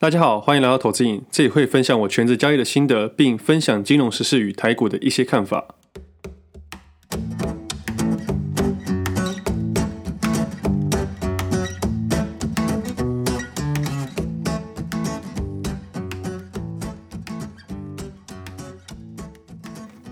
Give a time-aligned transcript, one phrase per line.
[0.00, 5.74] 大家好，欢迎来到投资瘾，这里会分享我全职交易的心得，并分享金融时事与台股的一些看法。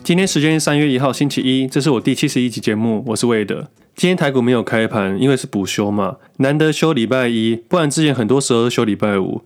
[0.02, 3.68] 今天时间是三月一号星期一，这是我第七十一集节目，我是魏德。
[3.94, 9.42] 今天台股没有开盘，因为是补休嘛，难得休礼拜一，不然之前很多时候都休礼拜五。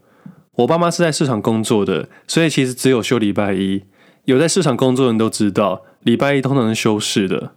[0.61, 3.85] 我爸妈是在市场工作的，所以其实只有休礼拜一。
[4.25, 7.53] 有在市场工作的人都知道，礼拜一通常是休市的。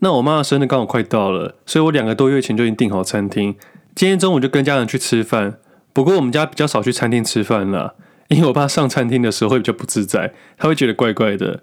[0.00, 3.54] 那我妈的生日刚好快到了，所以我两个多月前就已经订好餐厅。
[3.94, 5.58] 今天中午就跟家人去吃饭。
[5.92, 7.94] 不过我们家比较少去餐厅吃饭啦，
[8.28, 11.60] 因为我爸上餐厅的时候会比较不自在，他会觉得怪怪的。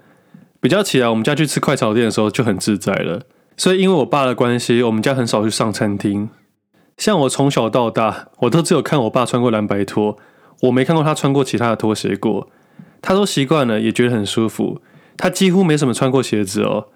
[0.62, 3.24] 比较起来，我们家去吃快炒店的时候就很自在了。
[3.58, 6.30] 所以因为我爸的关系，我们家很少去上餐厅。
[6.98, 10.18] 像我从小到大，我都只有看我爸穿过蓝白拖。
[10.66, 12.50] 我没看过他穿过其他的拖鞋过，
[13.02, 14.82] 他都习惯了，也觉得很舒服。
[15.18, 16.88] 他几乎没什么穿过鞋子哦。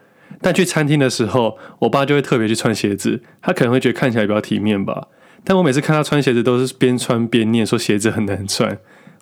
[0.42, 3.22] 但去餐厅的时候，我爸就会特别去穿鞋子。
[3.42, 5.08] 他可能会觉得看起来比较体面吧。
[5.44, 8.78] 但我每次看他穿鞋子，都是边穿边念说鞋子很难穿。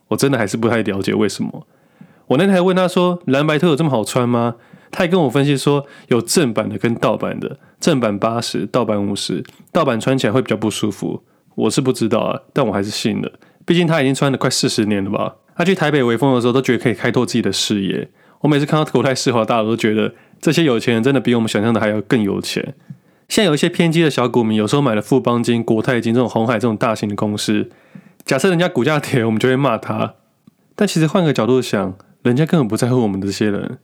[0.09, 1.67] 我真的还是不太了解为什么。
[2.27, 4.55] 我那天还问他说：“蓝白拖有这么好穿吗？”
[4.91, 11.23] 他还跟我分析说，有正版的跟盗版的，正版八十，盗版五十，盗版穿起来会比较不舒服。
[11.55, 13.31] 我是不知道啊，但我还是信了。
[13.67, 15.35] 毕竟他已经穿了快四十年了吧？
[15.53, 18.07] 他去台北微风的时候都觉得可以开拓自己的视野。
[18.39, 22.75] 我每次看到国泰世华大楼，都觉得这些有钱人真的比我们想象的还要更有钱。
[23.27, 27.69] 现在有一些偏激的小股民，有时候买了富邦金、国泰金这种红海这种大型的公司，
[28.23, 30.13] 假设人家股价跌，我们就会骂他。
[30.73, 33.79] 但其实换个角度想，人家根本不在乎我们这些人，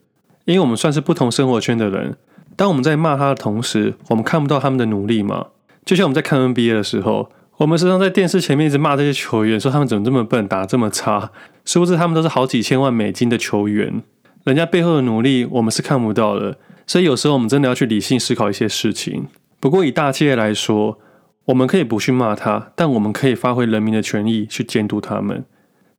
[0.46, 2.16] 因为我们算是不同生活圈的人。
[2.56, 5.48] 当我们在骂他的同时，我们看不到他们的努力吗？
[5.84, 7.30] 就像我们在看 NBA 的时候。
[7.58, 11.32] 我们时常在电视前面一直骂这些球员，说他们怎么这么笨，打这么差，
[11.64, 14.02] 殊不知他们都是好几千万美金的球员，
[14.44, 16.58] 人家背后的努力我们是看不到的。
[16.88, 19.28] 所以有时候我们真的要去理性思考一些事情。
[19.60, 21.00] 不过以大企业来说，
[21.46, 25.46] 我们可以不去骂他，但我们可以发挥人民的权益去监督他们。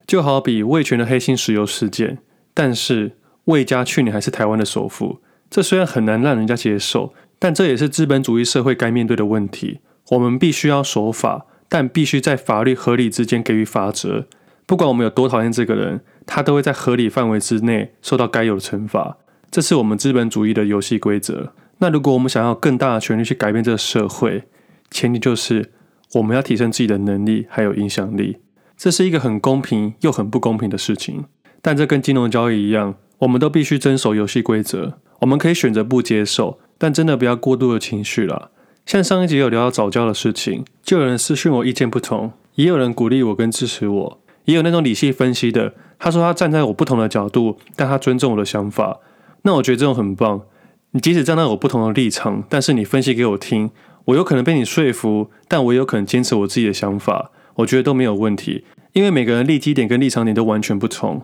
[0.07, 2.19] 就好比味全的黑心石油事件，
[2.53, 9.79] 但是味加去年还是台湾的首富，这虽然很难让人家接受，但这也是资本主义社会该面对的问题。
[10.11, 14.27] 我们必须要守法，但必须在法律合理之间给予法则。
[14.65, 19.17] 不管我们有多讨厌这个人，他都会在合理范围之内受到该有的惩罚。
[19.51, 21.53] 这是我们资本主义的游戏规则。
[21.79, 24.45] 那如果我们想要更大的权力去改变这个社会，
[24.89, 25.73] 前提就是
[26.13, 28.37] 我们要提升自己的能力还有影响力。
[28.77, 31.25] 这是一个很公平又很不公平的事情。
[31.61, 35.01] 但这跟金融交易一样，我们都必须遵守游戏规则。
[35.23, 38.53] 我们可以选择不接受，但真的不要过度的情绪了。
[38.87, 49.01] 像上一集有聊到早教的事情，就有人私讯我意见不同，也有人鼓励我跟支持我，也有那种理性分析的，他说他站在我不同的角度，但他尊重我的想法。
[49.43, 50.43] 那我觉得这种很棒。
[50.91, 53.71] 你即使站在我不同的立场，但是你分析给我听，
[54.05, 61.23] 我有可能被你说服，但我也有可能坚持我自己的想法，我觉得都没有问题，因为每个人立基点跟立场点都完全不同。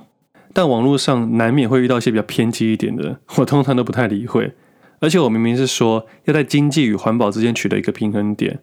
[0.53, 4.55] 但网络上难免会遇到一些比较偏激一点的，我通常都不太理会。
[5.01, 8.61] 而且我明明是说要在经济与环保之间取得一个平衡点，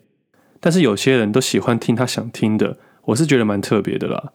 [0.59, 4.31] 但是有些人都喜欢听他想听的，我是觉得蛮特别的啦。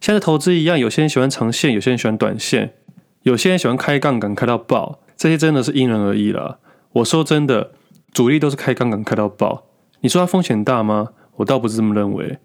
[0.00, 2.74] 像是投资一样，有些人喜欢长线，有些人喜欢短线，
[3.22, 6.58] 有些人喜欢开杠杆开到爆，这些真的是因人而异啦。
[6.92, 7.72] 我说真的，
[8.12, 9.66] 主力都是开杠杆开到爆。
[10.00, 11.10] 你说它风险大吗？
[11.36, 12.38] 我倒不是这么认为，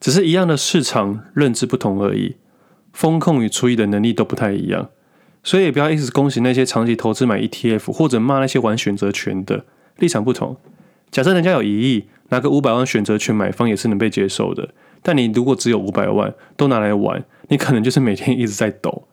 [0.00, 2.36] 只是一样的市场认知不同而已，
[2.92, 4.90] 风控与处理的能力都不太一样。
[5.44, 9.64] 所以也不要一直恭喜那些长期投资买 ETF，或者骂那些玩选择权的
[9.98, 10.56] 立场不同。
[11.10, 14.70] 假设人家有一亿，拿个五百万选择权买方也是能被接受的。
[15.02, 19.06] 但你如果只有五百万，都拿来玩，你可能就是每天一直在抖。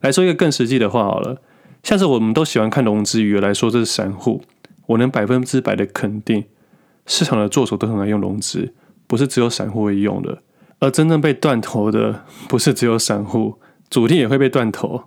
[0.00, 1.42] 来说一个更实际的话好了，
[1.82, 4.42] 像是我们都喜欢看融资余额来说，这是散户。
[4.86, 6.44] 我能百分之百的肯定，
[7.06, 8.72] 市场的作手都很爱用融资，
[9.06, 10.38] 不是只有散户会用的。
[10.78, 13.58] 而真正被断头的，不是只有散户，
[13.90, 15.04] 主力也会被断头。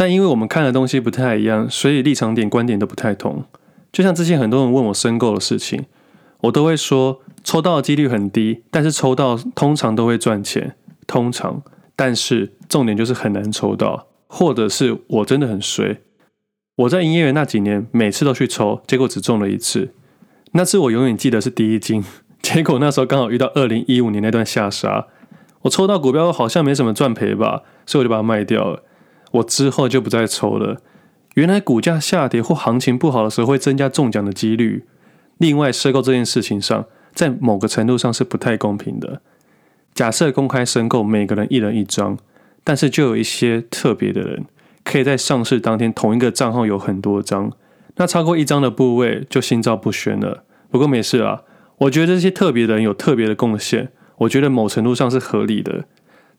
[0.00, 3.44] 但因为我们看的东西不太一样，所以立场点、观点都不太同。
[3.92, 5.84] 就像之前很多人问我申购的事情，
[6.40, 10.74] 我都会说抽到的几率很低，但是抽到通常都会赚钱。
[11.06, 11.62] 通常，
[11.94, 16.00] 但是重点就是很难抽到，或者是我真的很衰。
[16.76, 19.92] 我在营业员那几年，每次都去抽，结果只中了一次。
[20.52, 22.02] 那次我永远记得是第一金，
[22.40, 25.08] 结果那时候刚好遇到二零一五年那段下杀，
[25.60, 28.84] 我抽到股票好像没什么赚赔吧，所以我就把它卖掉了。
[29.32, 30.80] 我之后就不再抽了。
[31.34, 34.84] 原来股价下跌或行情不好的时候会增加中奖的几率。
[35.38, 36.84] 另外，申购这件事情上，
[37.14, 39.22] 在某个程度上是不太公平的。
[39.94, 42.18] 假设公开申购，每个人一人一张，
[42.62, 44.44] 但是就有一些特别的人，
[44.84, 47.52] 可以在上市当天同一个账号有很多张，
[47.96, 50.44] 那超过一张的部位就心照不宣了。
[50.70, 51.42] 不过没事啊，
[51.78, 55.86] 我觉得这些特别的人有特别的贡献，我觉得某程度上是合理的。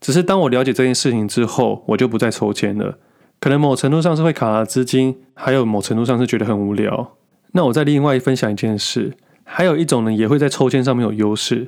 [0.01, 2.97] 只是当我了解这件事情之后，我就不再抽签了。
[3.39, 7.13] 可能某程度上是会卡资金，还有某程度上是觉得很无聊。
[7.53, 11.67] 那我再另外分享一件事，还有一种人也会在抽签上面有优势。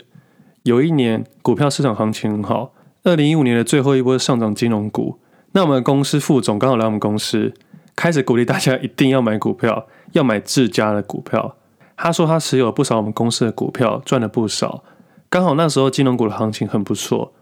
[0.63, 5.19] 有一年股票市场行情很好，二零一五年的最后一波上涨金融股。
[5.51, 7.53] 那我们公司副总刚好来我们公司，
[7.95, 11.57] 开始鼓励大家一定要买股票，要买自家的股票。
[11.95, 14.83] 他说他持有不少我们公司的股票，赚了不少。
[15.29, 17.33] 刚好那时候金融股的行情很不错，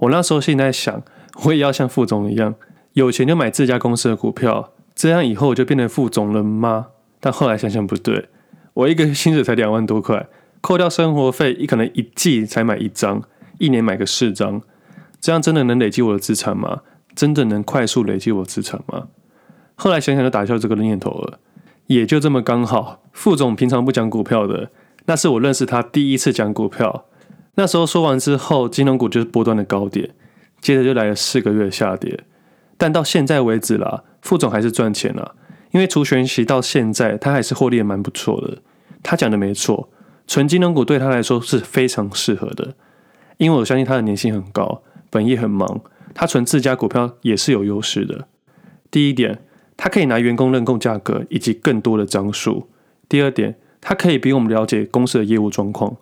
[0.00, 1.02] 我那时候心里在想，
[1.44, 2.54] 我也要像副总一样。
[2.94, 6.88] 有钱就买自家公司的股票，这样以后我就变成副总了吗？
[7.20, 8.28] 但后来想想不对，
[8.74, 10.26] 我一个薪水才两万多块，
[10.60, 13.22] 扣掉生活费，一可能一季才买一张，
[13.58, 14.60] 一年买个四张，
[15.20, 16.80] 这样真的能累积我的资产吗？
[17.14, 19.08] 真的能快速累积我资产吗？
[19.74, 21.38] 后来想想就打消这个念头了，
[21.86, 24.70] 也就这么刚好，副总平常不讲股票的，
[25.04, 27.04] 那是我认识他第一次讲股票。
[27.60, 30.14] 那时候说完之后，金融股就是波段的高点，
[30.62, 32.20] 接着就来了四个月下跌。
[32.78, 35.34] 但到现在为止啦，副总还是赚钱了，
[35.72, 38.62] 因为除权息到现在，他还是获利也蛮不错的。
[39.02, 39.90] 他讲的没错，
[40.26, 42.72] 纯金融股对他来说是非常适合的，
[43.36, 44.80] 因为我相信他的年薪很高，
[45.10, 45.82] 本业很忙，
[46.14, 48.26] 他存自家股票也是有优势的。
[48.90, 49.42] 第一点，
[49.76, 52.66] 他可以拿员工认购价格以及更多的张数；
[53.06, 55.96] 第二点，他可以比我们了解公司的业务状况；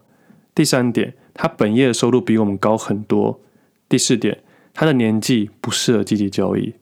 [0.55, 3.39] 第三点，他本业的收入比我们高很多；
[3.89, 4.41] 第四点。
[4.75, 6.75] 他的年纪不适合积极交易。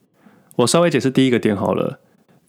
[0.57, 1.99] 我稍微解释第一个点好了。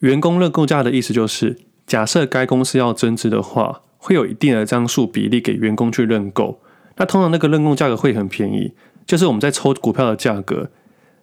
[0.01, 6.61] 员工认购价的意思就是，假设该公司要增资的话，会有一定的张数比例给员工去认购。
[6.97, 8.73] 那通常那个认购价格会很便宜，
[9.07, 10.71] 就是我们在抽股票的价格。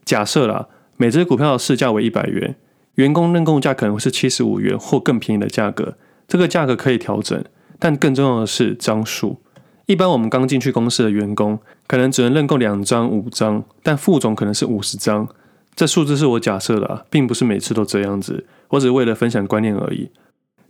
[0.04, 0.68] 假设啦，
[0.98, 2.56] 每只股票的市价为一百元，
[2.96, 5.98] 员工认购价可能会是七十五元或更便宜的价格。
[6.28, 7.44] 这个价格可以调整，
[7.78, 9.40] 但更重要的是张数。
[9.88, 15.28] 一般我们刚进去公司的员工，可能只能认购两张、五张，但副总可能是五十张。
[15.76, 18.46] 这数字是我假设的啊，并不是每次都这样子。
[18.70, 20.10] 我只是为了分享观念而已。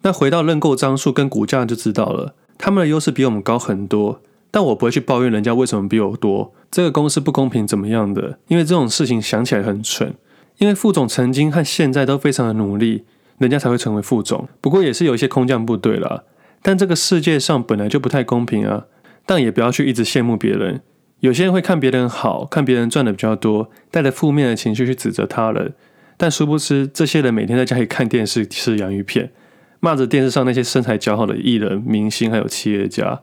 [0.01, 4.21] 那回到认购张数跟股价就知道了，他们的优势比我们高很多。
[4.51, 8.39] 但我不会去抱怨人家为什么比我多，这个公司不公平怎么样的？
[8.47, 10.15] 因为这种事情想起来很蠢。
[10.57, 13.03] 因为副总曾经和现在都非常的努力，
[13.37, 14.47] 人家才会成为副总。
[14.61, 16.23] 不过也是有一些空降部队啦。
[16.61, 18.85] 但这个世界上本来就不太公平啊。
[19.25, 20.81] 但也不要去一直羡慕别人。
[21.21, 25.73] 有些人会看别人好，看别人赚的比较多，带着负面的情绪去指责他人。
[26.17, 29.31] 但殊不知，这些人每天在家里看电视、吃洋芋片，
[29.79, 33.21] 骂着电视上那些身材姣好的艺人、明星还有企业家。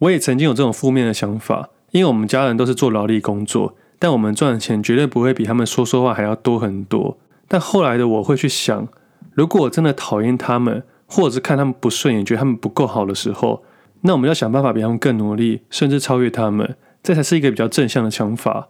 [0.00, 7.16] 我也曾经有这种负面的想法，因为我们家人都是做劳力工作，但我们赚的钱绝对不会比他们说说话还要多很多。
[7.48, 8.88] 但后来的我会去想，
[9.32, 13.62] 如果我真的讨厌他们，或者是看他们不顺眼，觉得他们不够好的时候，
[14.06, 18.68] 那我们要想办法比他们更努力，甚至超越他们，这才是一个比较正向的想法。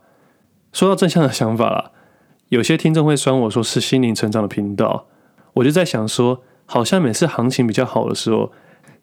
[0.72, 1.90] 说到正向的想法啦，
[2.48, 5.06] 有些听众会酸我说是心灵成长的频道，
[5.54, 8.50] 我就在想说，好像每次行情比较好的时候，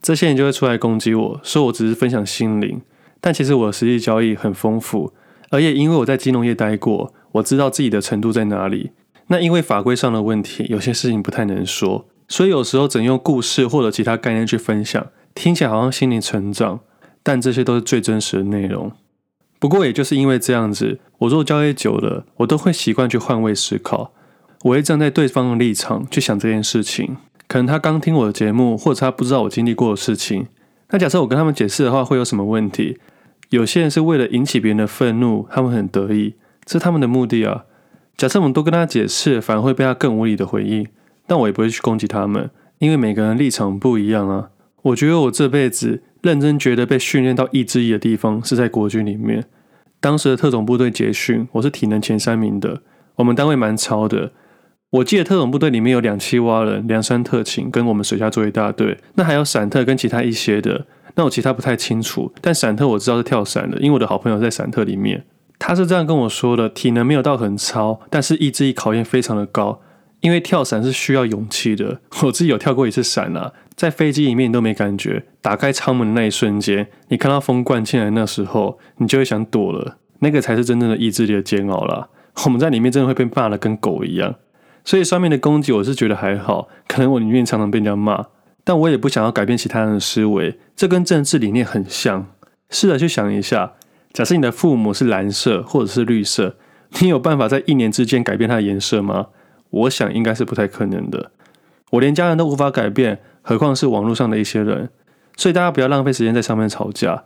[0.01, 2.81] 这些人就会出来攻击我说我只是分享心灵，
[3.21, 5.13] 但其实我的实际交易很丰富，
[5.51, 8.89] 而也因为我在金融业待过，我知道自己的程度在哪里。
[9.27, 15.07] 那因为法规上的问题，有些事情不太能说，所以有时候只能用故事或者其他概念去分享。
[15.35, 16.79] 听起来好像心灵成长，
[17.21, 18.91] 但这些都是最真实的内容。
[19.59, 24.13] 不过，也就是因为这样子，我做交易久了，我都会习惯去换位思考。
[24.63, 27.17] 我会站在对方的立场去想这件事情。
[27.47, 30.47] 可能他刚听我的节目，或者他不知道我经历过的事情。
[30.89, 32.97] 那假设我跟他们解释的话，会有什么问题？
[33.49, 36.35] 有些人是为了引起别人的愤怒，他们很得意，
[36.65, 37.65] 这是他们的目的啊。
[38.15, 40.87] 假设我们都跟他解释，反而会被他更无理的回应。
[41.25, 42.49] 但我也不会去攻击他们，
[42.79, 44.49] 因为每个人立场不一样啊。
[44.83, 49.45] 我觉得我这辈子认真觉得被训练到意志力的地方是在国军里面。
[49.99, 52.81] 当时的特种部队结训，我是体能前三名的。
[53.15, 54.31] 我们单位蛮超的。
[54.89, 60.85] 我记得特种部队里面有两栖蛙人、梁山特勤跟我们水下作业大队，那还有闪特跟其他一些的。
[61.15, 65.23] 那我其他不太清楚，但闪特我知道是跳伞的，因为我的好朋友在闪特里面。
[65.57, 69.79] 他是这样跟我说的：体能没有到很超，但是意志力考验非常的高。
[70.24, 82.08] 因为跳伞是需要勇气的， 我自己有跳过一次伞啊，在飞机里面你都没感觉，打开舱门的那一瞬间，你看到风灌进来那时候，你就会想躲了，那个才是真正的意志力的煎熬啦。
[82.46, 84.36] 我们在里面真的会被骂得跟狗一样，
[84.86, 88.27] 所以上面的攻击我是觉得还好，可能我里面常常被人家骂，
[88.63, 92.27] 但我也不想要改变其他人的思维，这跟政治理念很像。
[92.70, 93.74] 试着去想一下，
[94.13, 96.56] 假设你的父母是蓝色或者是绿色，
[97.01, 99.27] 你有办法在一年之间改变它的颜色吗？
[99.74, 101.32] 我想应该是不太可能的。
[101.92, 104.89] 我连家人都无法改变，何况是网络上的一些人。
[105.36, 107.24] 所以大家不要浪费时间在上面吵架。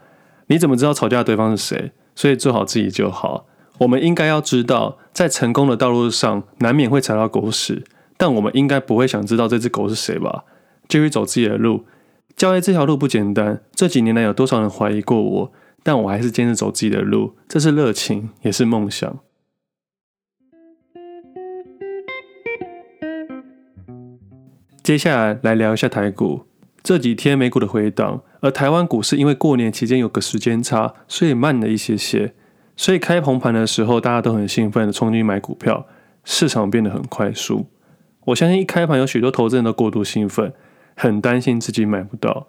[0.47, 1.91] 你怎么知道吵架的对方是谁？
[2.15, 3.45] 所以做好自己就好。
[3.79, 7.83] 我们应该要知道，在成功的道路上难免会踩到狗屎，
[8.15, 10.45] 但我们应该不会想知道这只狗是谁吧？
[10.87, 11.85] 继续走自己的路。
[12.35, 15.51] 教育这条路不简单，这几年来有多少人怀疑过我？
[15.83, 19.19] 但我还是坚持走自己的路，这是热情，也是梦想。
[24.87, 26.45] 接下来来聊一下台股。
[26.81, 32.33] 这几天美股的回档，而台湾股市因为过年期间有个时间差，所以慢了一些些。
[32.77, 35.85] 所以开红盘的时候，大家都很兴奋的冲进去买股票，
[36.23, 37.65] 市场变得很快速。
[38.27, 40.53] 我相信一开盘有许多投资人都过度兴奋，
[40.95, 42.47] 很担心自己买不到。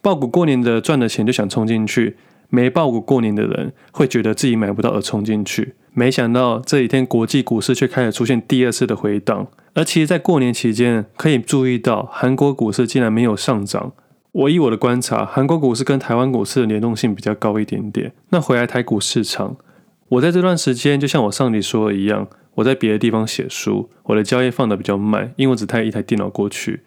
[0.00, 2.16] 抱股过年的赚的钱就想冲进去，
[2.48, 5.74] 没抱股过年的人会觉得自己买不到而冲进去。
[5.98, 9.46] 没想到这几天国际股市却开始出现第二次的回档。
[9.72, 13.92] 而其实，在过年期间，可以注意到韩国股市竟然没有上涨。
[14.32, 18.12] 我以我的观察，韩国股市跟台湾股市的联动性比较高一点点。
[18.28, 19.56] 那回来台股市场，
[20.10, 26.82] 我在这段时间，就像我上集说的一样，我在别的地方写书，我的交易放得比较慢，因为我只带一台电脑过去。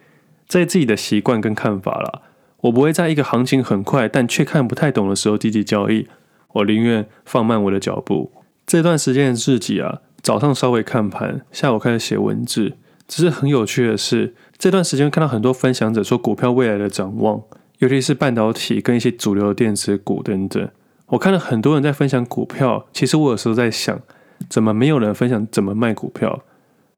[0.47, 2.21] 在自己的习惯跟看法啦，
[2.61, 6.07] 我不会在一个行情很快但却看不太懂的时候积极交易，
[6.53, 8.31] 我宁愿放慢我的脚步。
[8.69, 10.01] 这段时间的自己啊。
[10.21, 12.73] 早上稍微看盘，下午开始写文字。
[13.07, 17.41] 只是很有趣的是，这段时间看到很多分享者说股票未来的展望，
[17.79, 20.69] 尤其是半导体跟一些主流的电子股等等。
[21.07, 23.99] 我看了很多人在分享股票，其实我有时候在想，
[24.47, 26.43] 怎么没有人分享怎么卖股票？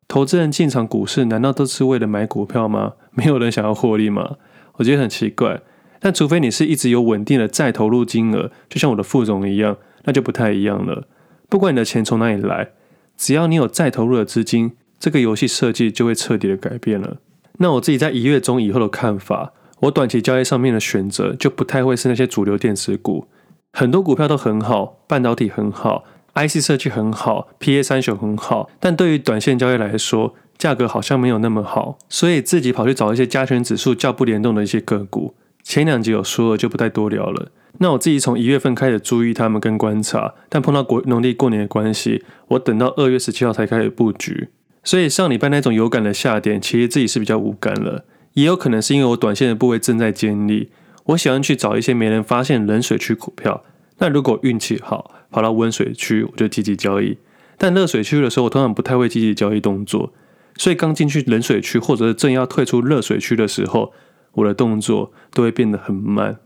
[0.09, 2.95] 投资人进场股市难道都是为了买股票吗？
[3.11, 4.35] 没有人想要获利吗？
[4.73, 5.61] 我觉得很奇怪。
[6.01, 11.07] 但除非你是一直有稳定的再投入金额，就像我的副总一样，那就不太一样了。
[11.51, 12.69] 不管你的钱从哪里来。
[13.17, 17.17] 只要你有再投入的资金，这个游戏设计就会彻底的改变了。
[17.59, 23.27] 那我自己在一月中以后的看法，我短期交易上面的选择就不太会是那些主流电子股。
[23.73, 26.05] 很多股票都很好，半导体很好
[26.35, 35.35] ，IC 设计很好，PA 三雄很好，但对于短线交易来说，价格好像没有那么好，所以自己跑去找一些加权指数较不联动的一些个股。
[35.61, 37.51] 前两集有说了，就不太多聊了。
[37.79, 44.49] 那我自己从一月份开始注意他们跟观察，但碰到国农历过年的关系，我等到二月十七号才开始布局。
[44.83, 48.05] 所以上礼拜那种有感的下跌，其实自己是比较无感了。
[48.33, 50.69] 也有可能是因为我短线的部位正在建立，
[51.05, 53.63] 我喜欢去找一些没人发现冷水区股票。
[53.97, 57.17] 那如果运气好，跑到温水区，我就积极交易。
[57.57, 60.13] 但热水区的时候，我通常不太会积极交易动作。
[60.57, 63.93] 所以刚进去冷水区，或者是正要退出热水区的时候，
[64.33, 66.37] 我的动作都会变得很慢。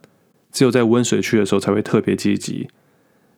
[0.56, 2.70] 只有在温水区的时候才会特别积极，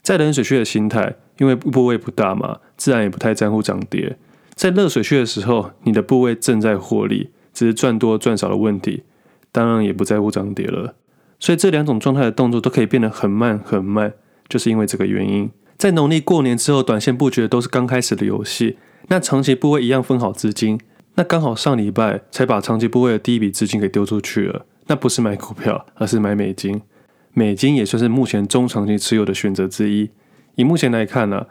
[0.03, 4.15] 在冷水区的心态，因为部位不大嘛，自然也不太在乎涨跌。
[4.53, 9.01] 在热水区的时候，你的部位正在获利，只是赚多赚少的问题，
[9.51, 10.93] 当然也不在乎涨跌了。
[11.39, 14.13] 所以这两种状态的动作都可以变得很慢很慢，
[14.47, 15.49] 就是因为这个原因。
[15.75, 20.79] 在农历过年之后，短线布局都是刚开始的游戏，那长期部位一样分好资金，
[21.15, 26.79] 那刚好上礼拜才把长期部位的第一笔资金给丢出去了，那不是买股票，而是买美金。
[27.37, 30.09] 美金也算是目前中长期持有的选择之一。
[30.55, 31.45] 以目前来看呢、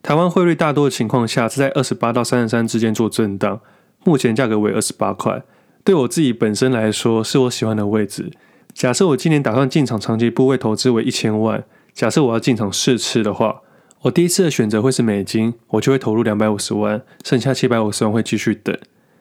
[0.00, 3.60] 台湾汇率大多的情况下是在二十八到三十三之间做震荡，
[4.04, 5.42] 目前价格为二十八块。
[5.82, 8.30] 对我自己本身来说，是我喜欢的位置。
[8.72, 13.62] 假设我今年打算进场长期部位投资为一千万，假设我要进场试吃的话，
[14.02, 18.78] 我第一次的选择会是美金，我就会投入两百五十万，剩下七百五十万会继续等。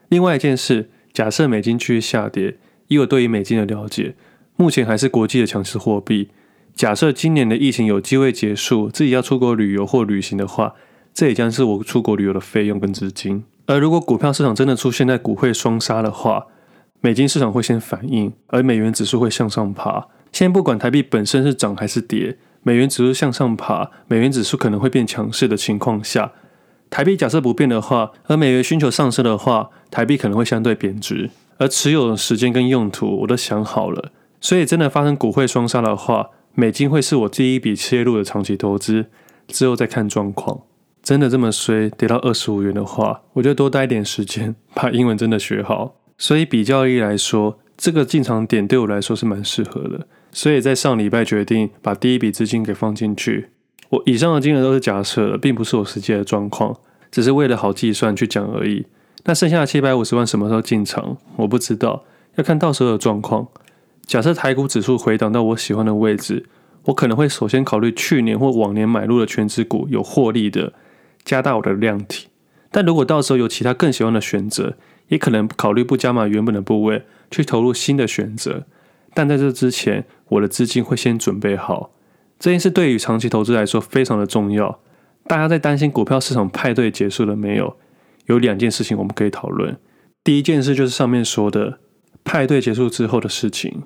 [0.09, 2.57] 另外一件事，假设美金继续下跌，
[2.89, 4.13] 以我对于美金的了解。
[4.55, 6.29] 目前还是国际的强势货币。
[6.73, 10.73] 假设今年的疫情有机会结束，自己要出国旅游或旅行的话，
[11.13, 13.43] 这也将是我出国旅游的费用跟资金。
[13.65, 16.47] 而如果股票市场真的出现在股汇双杀的话，
[17.01, 20.07] 美金市场会先反应，而美元指数会向上爬。
[20.31, 26.31] 先不管台币本身是涨还是跌，美元指数向上爬，美元指数可能会变强势的情况下，
[26.89, 31.29] 台币假设不变的话，而美元需求上升的话，台币可能会相对贬值。
[31.57, 34.11] 而持有的时间跟用途我都想好了。
[34.41, 39.05] 所以，真的发生股汇双杀的话，美金会是我第一笔切入的长期投资，
[39.47, 40.61] 之后再看状况。
[41.03, 45.95] 真的这么衰，跌到二十五元的话，我就多待一点时间，把英文真的学好。
[46.17, 50.07] 所以，比较一来说，这个进场点对我来说是蛮适合的。
[50.31, 53.49] 所以在上礼拜决定把第一笔资金给放进去。
[53.89, 56.75] 我以上的金额都是假设的，并不是我实际的状况，
[57.11, 58.85] 只是为了好计算去讲而已。
[59.25, 62.03] 那剩下的七百五十万什么时候进场，我不知道，
[62.35, 63.47] 要看到时候的状况。
[64.11, 66.45] 假设台股指数回档到我喜欢的位置，
[66.83, 70.73] 我可能会首先考虑去年或往年买入的权值股有获利的，
[71.23, 72.27] 加大我的量体。
[72.71, 74.75] 但如果到时候有其他更喜欢的选择，
[75.07, 78.65] 也可能考虑不加码原本的部位，去投入新的选择。
[79.13, 81.91] 但在这之前，我的资金会先准备好。
[82.37, 84.81] 这件事对于长期投资来说非常的重要。
[85.23, 87.77] 大家在担心股票市场派对结束了没有？
[88.25, 89.77] 有两件事情我们可以讨论。
[90.21, 91.79] 第一件事就是上面说的
[92.25, 93.83] 派对结束之后的事情。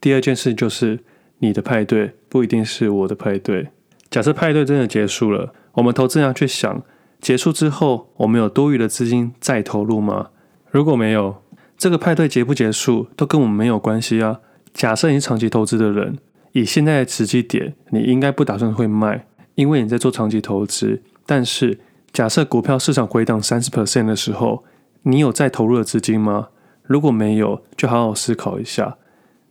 [0.00, 1.00] 第二件事就是
[1.38, 3.68] 你的派对不一定是我的派对。
[4.10, 6.82] 假设派对真的结束了，我们投资人去想，
[7.20, 10.28] 结束之后我们有多余的资金再投入吗？
[10.70, 11.42] 如果没有，
[11.76, 14.40] 这个派对结不结束都跟我们没有关系啊。
[14.72, 16.18] 假设你是长期投资的人，
[16.52, 21.02] 以现在的时机点，你应该不打算会卖，因为你在做长期投资。
[21.24, 21.80] 但是
[22.12, 24.64] 假设股票市场回档三十 percent 的时候，
[25.02, 26.48] 你有再投入的资金吗？
[26.84, 28.96] 如果没有，就好好思考一下。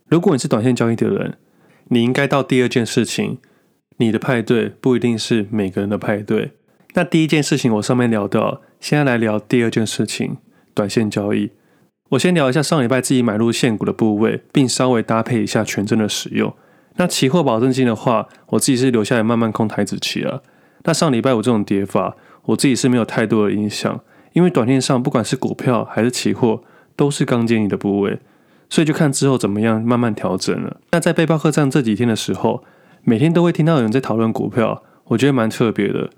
[0.08, 1.38] 如果你是短线交易的人，
[1.90, 3.40] 你应该到第二件事情，
[3.98, 6.52] 你的派对不一定是每个人的派对。
[6.94, 10.38] 那第一件事情我上面聊到，现在来聊第二件事情，
[10.74, 11.52] 短线交易。
[12.10, 16.56] 我先聊一下上礼拜自己买入现股的部位，并稍微搭配一下权证的使用。
[16.98, 20.44] 那期货保证金的话，我自己是留下来慢慢空台子期了。
[20.84, 24.02] 那上礼拜我这种跌法，我自己是没有太多的影响，
[24.34, 26.64] 因为短线上不管是股票还是期货，
[26.96, 28.20] 都是刚建议的部位，
[28.70, 30.78] 所以就看之后怎么样慢慢调整了。
[30.92, 32.64] 那在背包客栈这几天的时候，
[33.04, 36.10] 每天都会听到有人在讨论股票，我觉得蛮特别的。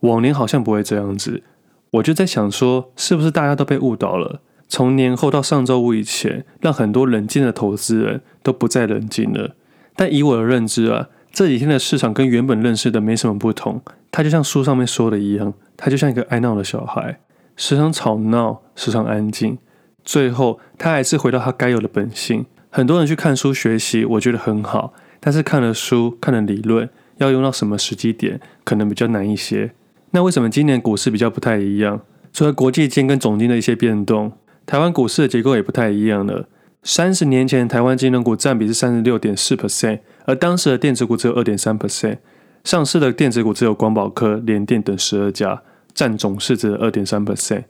[0.00, 1.42] 往年好像不会这样子，
[1.90, 4.40] 我就在想说，是不是大家都被误导了？
[4.68, 9.54] 从年后到上周五以前，让很多冷静的投资人都不再冷静了。
[9.96, 13.80] 但以我的认知啊，这几天的市场跟原本认识的没什么不同。
[14.10, 17.20] 它就像书上面说的一样，它就像一个爱闹的小孩，
[17.56, 19.58] 时常吵闹，时常安静，
[20.06, 22.46] 最后他还是回到他该有的本性。
[22.70, 29.72] 很多人去看书学习，我觉得很好，但是看了书，看了理论，要用到什么时机点，可能比较难一些。
[30.12, 32.00] 那为什么今年股市比较不太一样？
[32.32, 34.32] 除了国际间跟总金的一些变动。
[34.66, 36.48] 台湾股市的结构也不太一样了。
[36.82, 42.18] 三十年前，台湾金融股占比是三十六点四 percent，而当时的电子股只有二点三 percent。
[42.64, 45.62] 上市的电子股只有光宝科、联电等十二家，
[45.94, 47.62] 占总市值二点三 percent。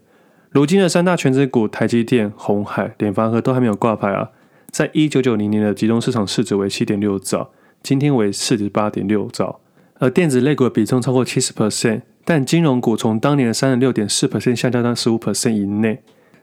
[0.50, 4.30] 如今的三大权值股台积电、红海、联发科都还没有挂牌啊。
[4.70, 7.50] 在一九九零年的集中市场市值为七点六兆，
[7.82, 9.60] 今天为四十八点六兆。
[9.98, 16.02] 而电子类股的比重超过七十 percent，但金融股从当年的三十六点四 percent 下降到十五 percent 以内。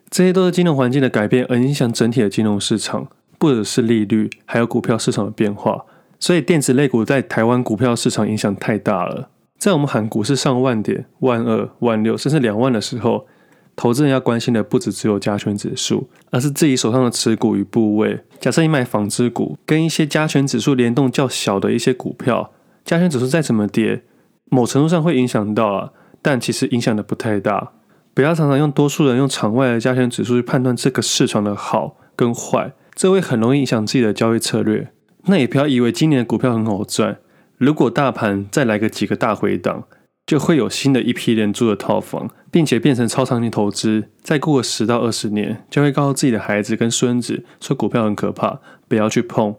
[0.10, 5.86] 这些都是金融环境的改变，而影响整体的金融市场，不只是利率，还有股票市场的变化。
[6.20, 9.30] 所以电子类股在台湾股票市场影响太大了。
[9.58, 13.28] 在我们喊股市上万点、万二、万六，甚至两万的时候，
[13.76, 18.20] 投资人要关心的不只只有加权指数，而是自己手上的持股与部位。
[18.40, 22.52] 假设你买纺织股，跟一些加权指数联动较小的一些股票，
[22.86, 24.04] 加权指数再怎么跌，
[24.50, 27.72] 某程度上会影响到啊，但其实影响的不太大。
[28.14, 34.92] 不要常常用多数人用场外的加权指数去判断这个市场的好跟坏，这会很容易影响自己的交易策略。
[35.26, 37.18] 那也不要以为今年的股票很好赚，
[37.58, 39.86] 如果大盘再来个几个大回档，
[40.26, 44.10] 就会有新的一批人住的套房，并且变成超长期投资。
[44.22, 49.56] 再过十到二十年，就会告诉自己的孩子跟孙子说股票很可怕，不要去碰。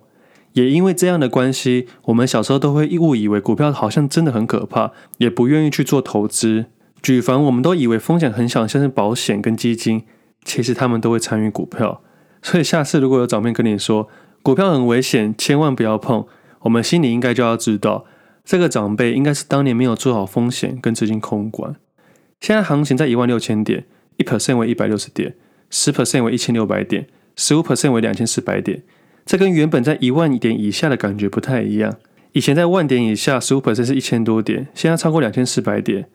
[0.54, 6.66] 也因为这样的关系，我们小时候都会误以为股票好像真的很可怕，也不愿意去做投资。
[7.02, 10.04] 举凡我们都以为风险很小，像是保险跟基金，
[10.44, 12.00] 其实他们都会参与股票。
[12.40, 14.08] 所以下次如果有长辈跟你说
[14.42, 16.24] 股票很危险，千万不要碰，
[16.60, 18.06] 我们心里应该就要知道，
[18.44, 21.76] 这个长辈应该是当年没有做好风险跟资金控管。
[22.40, 23.86] 现在行情在一万六千点，
[24.18, 25.34] 一 percent 为一百六十点，
[25.70, 28.82] 十 percent 为一千六百点，十五 percent 为两千四百点。
[29.24, 31.96] 这跟原本在一万点以下的感觉不太一样。
[32.32, 36.06] 以前在万点以下，十五 percent 是一千多点，现在超过两千四百点。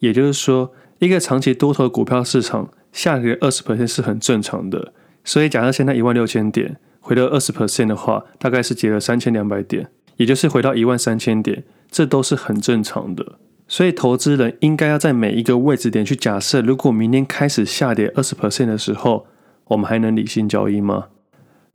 [0.00, 4.92] 也就是说，一个长期多头的股票市场下跌二十 percent 是很正常的。
[5.22, 11.62] 所以，假设现在一万六千点回到二十 percent 的话，大概是跌了三千两百点，也就是回到一万三千点，
[11.96, 13.38] 这都是很正常的。
[13.66, 19.26] 所以，投资人应该要在每一个位置点去假设，如果明天开始下跌二十 percent 的时候，
[19.68, 21.06] 我们还能理性交易吗？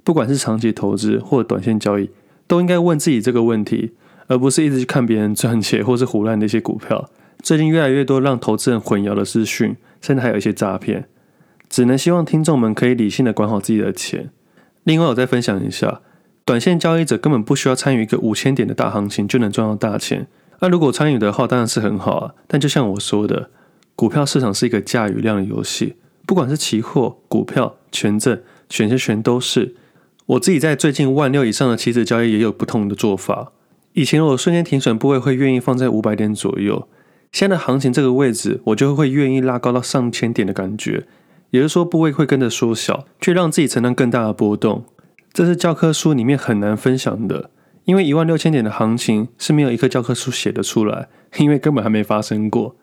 [0.03, 2.11] 不管是长期投资或者短线交易，
[2.45, 3.93] 都应该问自己这个问题，
[4.27, 7.09] 而不是一直去看别人赚钱 或是胡乱的一些股票。
[7.41, 11.09] 最近越来越多让投资人混淆的资讯，甚至还有一些诈骗，
[11.67, 14.29] 只能希望听众们可以理性的管好自己的钱。
[14.83, 16.01] 另外，我再分享一下，
[16.43, 20.27] 短线交易者根本不需要参与一个五千点的大行情就能赚到大钱。
[20.59, 22.33] 那如果参与的话，当然是很好啊。
[22.47, 23.49] 但就像我说的，
[23.95, 29.75] 股票市场是一个价与量的游戏，不管是期货、股票、权证、选择权都是。
[30.27, 33.51] 我自己在最近万六以上的期指交易也有不同的做法。
[33.93, 36.87] 以前我瞬间停损部位会愿意放在五百点左右，
[37.31, 41.05] 现在的行情这个位置，我就会愿意拉高到上千点的感觉。
[41.49, 44.85] 也就是说，部位会跟着缩小，却让自己承担更大的波动。
[45.33, 47.49] 这是教科书里面很难分享的，
[47.85, 52.75] 因为一万六千点的行情是没有一个教科书写得出来，因为根本还没发生过。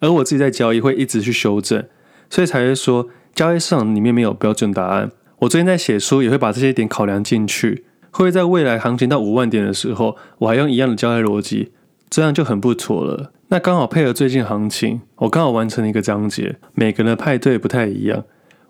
[0.00, 1.84] 而我自己在交易会一直去修正，
[2.30, 5.10] 所以才会说交易市场里面没有标准答案。
[5.40, 7.84] 我最近在写书，也会把这些点考量进去。
[8.10, 11.72] 会在未来行情到五万点的时候，我还用一样的交易逻辑，
[12.08, 13.32] 这样就很不错了。
[13.48, 16.56] 那刚好配合最近行情，我刚好完成了一个章节。
[16.74, 18.24] 每个人的派对不太一样，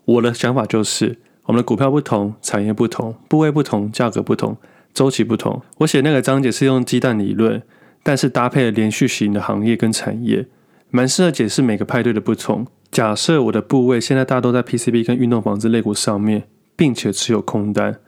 [0.05, 4.59] 我的想法就是，我们的股票不同，产业不同，部位不同，价格不同，
[4.93, 5.63] 周期不同。
[5.79, 7.63] 我写那个章节是用鸡蛋理论，
[8.03, 10.47] 但是搭配了连续型的行业跟产业，
[10.91, 12.67] 蛮适合解释每个派对的不同。
[12.91, 16.45] 假设我的部位现在大多在 PCB 跟运动纺织类股上面，
[16.77, 17.99] 并且持有空单。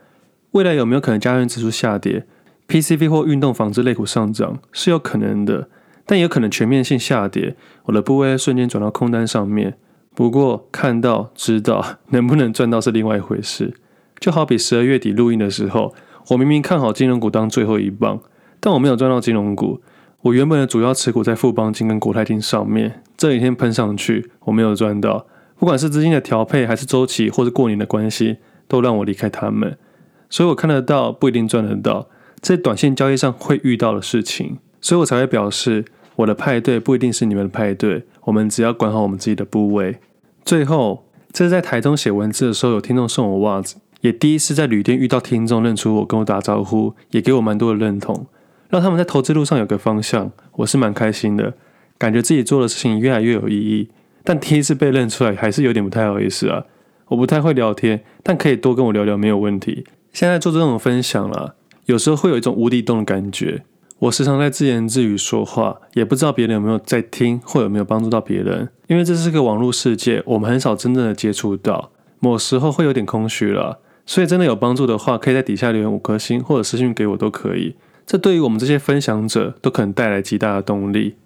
[0.51, 2.27] 未来有没有可能加权指数下跌
[2.69, 5.71] ，PCB 或运动纺织类股上涨是有可能的，
[6.05, 9.79] 但也有可能全面性下跌，我的部位瞬间转到空单上面。
[10.15, 13.75] 不过看到知道 能不能赚到是另外一回事。
[14.19, 15.95] 就好比十二月底录音的时候，
[16.29, 18.21] 我明明看好金融股当最后一棒，
[18.61, 19.81] 但我没有赚到金融股。
[20.23, 25.27] 我原本的主要持股在富邦金跟国泰金上面，这几天喷上去，我没有赚到。
[25.59, 28.37] 不管是资金的调配，还是周期，或是过年的关系，
[28.69, 29.79] 都让我离开他们。
[30.29, 32.09] 所以我看得到，不一定赚得到，
[32.41, 35.87] 在短线交易上会遇到的事情，所以我才会表示，
[36.21, 39.99] 我的派对不一定是你们的派对，我们只要管好我们自己的部位。
[40.45, 48.27] 最后，这是在台中写文字的时候，有听众送我袜子，也第一次在旅店遇到听众认出我，跟我打招呼，也给我蛮多的认同，
[48.69, 51.55] 让他们在投资路上有个方向，我是蛮开心的，
[51.97, 53.89] 感觉自己做的事情越来越有意义。
[54.23, 56.65] 但第一次被认出来，还是有点不太好意思啊。
[57.09, 59.85] 我不太会聊天，但可以多跟我聊聊，没有问题。
[60.13, 61.55] 现在做这种分享了，
[61.87, 63.63] 有时候会有一种无底洞的感觉。
[64.01, 68.71] 我时常在自言自语说话，也不知道别人有没有在听，或有没有帮助到别人。
[68.87, 73.81] 因为这是个网络世界，我们很少真正的接触到，某时候会有点空虚了。
[74.07, 77.77] 所以真的有帮助的话，可以在底下留言五颗星，或者私信给我都可以。
[78.07, 81.17] 这对于我们这些分享者都可能带来极大的动力。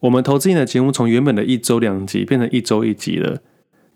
[0.00, 3.40] 我们投资你的节目从原本的一周两集变成一周一集了。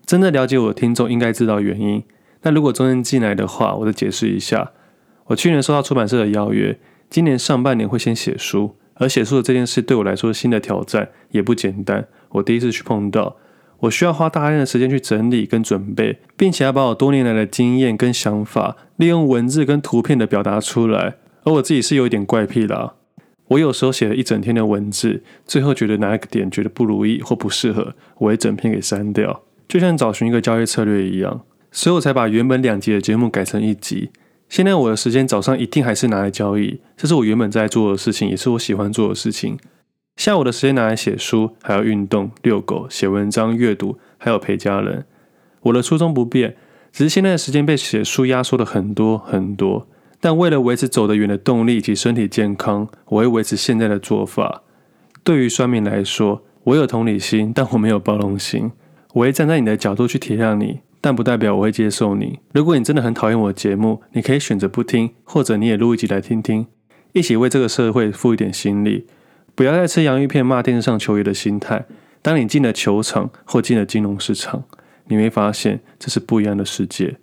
[0.05, 2.03] 真的了解我的听众应该知道原因。
[2.43, 4.71] 那如果中间进来的话，我再解释一下。
[5.25, 12.07] 我去年收到出版社的邀约，今年上半年会先写书，而写书的这件事对我来说是新的挑战，也不简单。
[12.29, 13.37] 我第一次去碰到，
[13.79, 21.15] 我需要花大量的时间去整理跟准备，并且要把我多年来的经验跟想法，利用文字跟图片的表达出来。
[21.43, 22.93] 而我自己是有一点怪癖啦，
[23.47, 31.41] 我有时候写了一整天的文字，最后觉得哪一个点觉得不如意或不适合，我会整篇给删掉，就像找寻一个交易策略一样。
[31.71, 34.11] 所以我才把原本两集的节目改成一集。
[34.49, 39.57] 现在我的时间早上一定还是拿来交易，这是我原本在做的事情，也是我喜欢做的事情。
[40.17, 45.05] 下午的时间拿来写书，还要运动、遛狗、写文章、阅读，还有陪家人。
[45.61, 46.57] 我的初衷不变，
[46.91, 49.87] 只是现在的时间被写书压缩的很多很多。
[50.19, 54.63] 但为了维持走得远的动力以及身体健康，我会维持现在的做法。
[55.23, 58.71] 对于酸民来说，我有同理心，但我没有包容心。
[59.13, 60.79] 我会站在你的角度去体谅你。
[61.01, 62.39] 但不代表我会接受你。
[62.53, 66.67] 如果你真的很讨厌我的节目，你可以选择不听，或者你也录一集来听听，
[67.13, 69.05] 一起为这个社会付一点心力。
[69.55, 71.85] 不要再吃洋芋片骂电视上球员的心态。
[72.21, 74.63] 当你进了球场或进了金融市场，
[75.07, 77.15] 你会发现这是不一样的世界。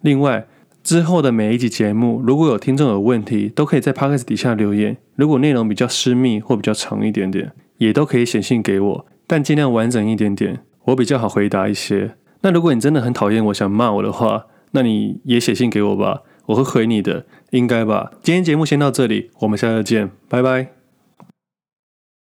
[0.00, 0.46] 另外，
[0.82, 4.96] 之后的每一集节目，如果有听众有问题，都可以在 Podcast 底下留言。
[5.16, 12.12] 如果内容比较私密或比较长一点点，也都可以写信给我，但尽量完整一点点，我比较好回答一些。
[12.40, 18.12] 那如果你真的很讨厌我，想骂我的话，那你也写信给我吧，我会回你的，应该吧。
[18.22, 20.77] 今天节目先到这里，我们下次见，拜拜。